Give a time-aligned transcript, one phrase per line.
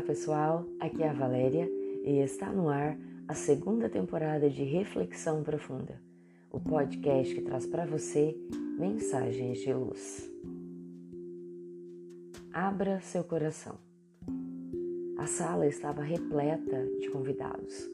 [0.00, 1.70] Olá pessoal, aqui é a Valéria
[2.06, 2.96] e está no ar
[3.28, 6.00] a segunda temporada de Reflexão Profunda,
[6.50, 8.34] o podcast que traz para você
[8.78, 10.26] mensagens de luz.
[12.50, 13.74] Abra seu coração.
[15.18, 17.86] A sala estava repleta de convidados,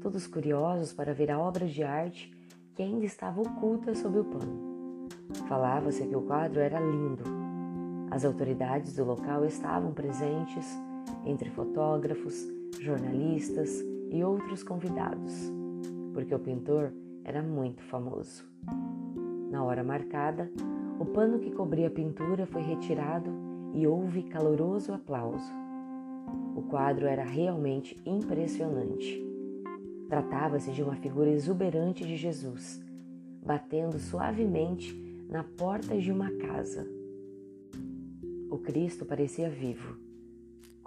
[0.00, 2.32] todos curiosos para ver a obra de arte
[2.76, 5.08] que ainda estava oculta sob o pano.
[5.48, 7.24] Falava-se que o quadro era lindo.
[8.12, 10.64] As autoridades do local estavam presentes
[11.24, 12.46] entre fotógrafos,
[12.80, 15.52] jornalistas e outros convidados,
[16.12, 16.92] porque o pintor
[17.24, 18.44] era muito famoso.
[19.50, 20.50] Na hora marcada,
[20.98, 23.30] o pano que cobria a pintura foi retirado
[23.74, 25.52] e houve caloroso aplauso.
[26.56, 29.24] O quadro era realmente impressionante.
[30.08, 32.82] Tratava-se de uma figura exuberante de Jesus,
[33.44, 34.94] batendo suavemente
[35.28, 36.86] na porta de uma casa.
[38.50, 40.07] O Cristo parecia vivo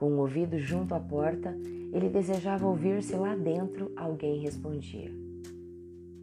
[0.02, 1.56] com o ouvido junto à porta,
[1.94, 5.12] ele desejava ouvir se lá dentro alguém respondia.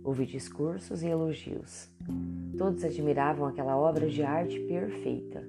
[0.03, 1.89] Houve discursos e elogios.
[2.59, 5.49] Todos admiravam aquela obra de arte perfeita.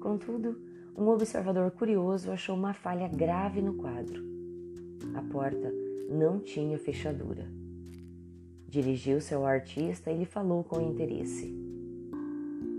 [0.00, 0.56] Contudo,
[0.96, 4.24] um observador curioso achou uma falha grave no quadro.
[5.14, 5.70] A porta
[6.08, 7.46] não tinha fechadura.
[8.66, 11.54] Dirigiu-se ao artista e lhe falou com interesse.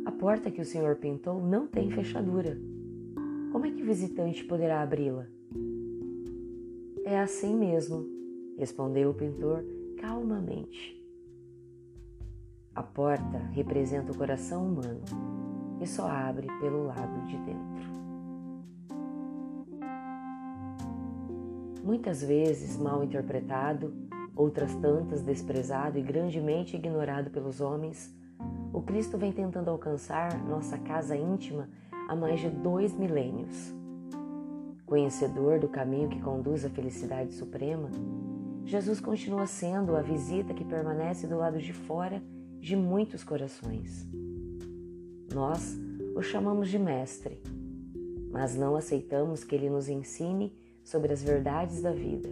[0.03, 2.57] A porta que o senhor pintou não tem fechadura.
[3.51, 5.27] Como é que o visitante poderá abri-la?
[7.03, 8.05] É assim mesmo,
[8.57, 9.65] respondeu o pintor
[9.99, 10.97] calmamente.
[12.73, 15.01] A porta representa o coração humano
[15.81, 17.91] e só abre pelo lado de dentro.
[21.83, 23.93] Muitas vezes mal interpretado,
[24.33, 28.15] outras tantas desprezado e grandemente ignorado pelos homens,
[28.71, 31.67] o Cristo vem tentando alcançar nossa casa íntima
[32.11, 33.73] há mais de dois milênios.
[34.85, 37.89] Conhecedor do caminho que conduz à felicidade suprema,
[38.65, 42.21] Jesus continua sendo a visita que permanece do lado de fora
[42.59, 44.05] de muitos corações.
[45.33, 45.79] Nós
[46.13, 47.41] o chamamos de Mestre,
[48.29, 52.27] mas não aceitamos que ele nos ensine sobre as verdades da vida.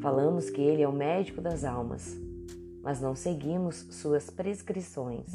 [0.00, 2.18] Falamos que ele é o médico das almas,
[2.82, 5.26] mas não seguimos suas prescrições.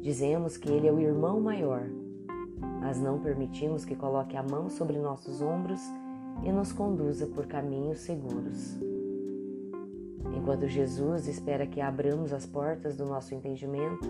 [0.00, 1.82] Dizemos que Ele é o irmão maior,
[2.80, 5.80] mas não permitimos que coloque a mão sobre nossos ombros
[6.42, 8.78] e nos conduza por caminhos seguros.
[10.34, 14.08] Enquanto Jesus espera que abramos as portas do nosso entendimento,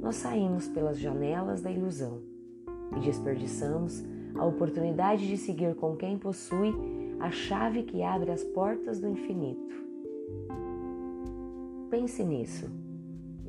[0.00, 2.20] nós saímos pelas janelas da ilusão
[2.96, 4.04] e desperdiçamos
[4.34, 6.72] a oportunidade de seguir com quem possui
[7.18, 9.74] a chave que abre as portas do infinito.
[11.90, 12.70] Pense nisso.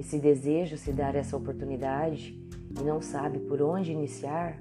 [0.02, 2.36] E se deseja se dar essa oportunidade
[2.76, 4.60] e não sabe por onde iniciar,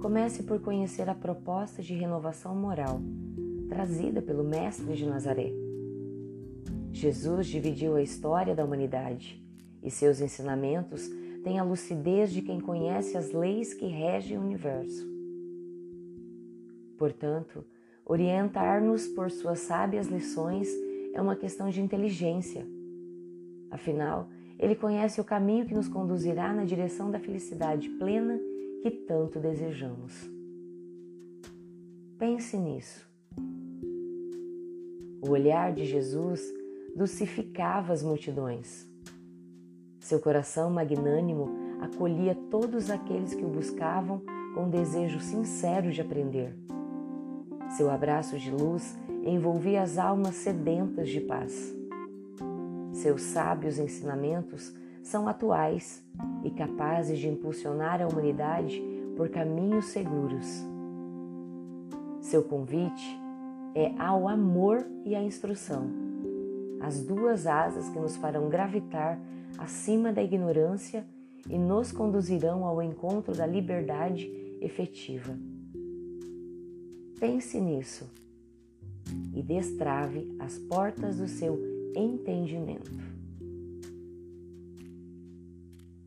[0.00, 3.02] comece por conhecer a proposta de renovação moral
[3.68, 5.52] trazida pelo Mestre de Nazaré.
[6.90, 9.44] Jesus dividiu a história da humanidade
[9.82, 11.06] e seus ensinamentos
[11.44, 15.06] têm a lucidez de quem conhece as leis que regem o universo.
[16.96, 17.62] Portanto,
[18.06, 20.66] orientar-nos por suas sábias lições
[21.12, 22.66] é uma questão de inteligência
[23.70, 28.38] Afinal, ele conhece o caminho que nos conduzirá na direção da felicidade plena
[28.82, 30.28] que tanto desejamos.
[32.18, 33.08] Pense nisso.
[35.22, 36.42] O olhar de Jesus
[36.94, 38.86] dulcificava as multidões.
[39.98, 41.48] Seu coração magnânimo
[41.80, 44.22] acolhia todos aqueles que o buscavam
[44.54, 46.54] com desejo sincero de aprender.
[47.76, 51.79] Seu abraço de luz envolvia as almas sedentas de paz.
[52.92, 56.04] Seus sábios ensinamentos são atuais
[56.44, 58.82] e capazes de impulsionar a humanidade
[59.16, 60.46] por caminhos seguros.
[62.20, 63.18] Seu convite
[63.74, 65.90] é ao amor e à instrução,
[66.80, 69.18] as duas asas que nos farão gravitar
[69.58, 71.06] acima da ignorância
[71.48, 75.36] e nos conduzirão ao encontro da liberdade efetiva.
[77.18, 78.10] Pense nisso
[79.34, 82.90] e destrave as portas do seu entendimento.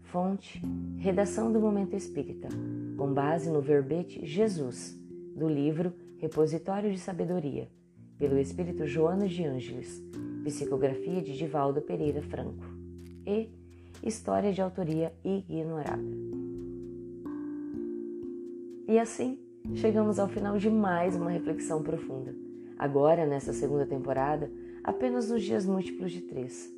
[0.03, 0.61] Fonte:
[0.97, 2.47] Redação do Momento Espírita,
[2.97, 4.95] com base no verbete Jesus,
[5.35, 7.67] do livro Repositório de Sabedoria,
[8.17, 10.01] pelo Espírito Joana de Ângeles,
[10.43, 12.63] psicografia de Divaldo Pereira Franco,
[13.25, 13.49] e
[14.03, 16.03] História de autoria ignorada.
[18.87, 19.39] E assim,
[19.75, 22.35] chegamos ao final de mais uma reflexão profunda.
[22.77, 24.51] Agora, nessa segunda temporada,
[24.83, 26.71] apenas nos dias múltiplos de três.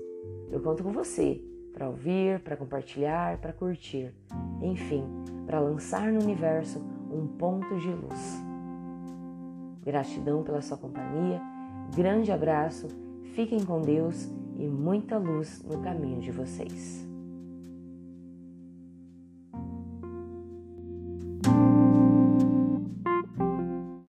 [0.52, 1.42] Eu conto com você
[1.74, 4.14] para ouvir, para compartilhar, para curtir,
[4.62, 5.04] enfim,
[5.46, 6.80] para lançar no universo
[7.12, 8.44] um ponto de luz.
[9.84, 11.42] Gratidão pela sua companhia,
[11.96, 12.88] grande abraço,
[13.34, 17.05] fiquem com Deus e muita luz no caminho de vocês.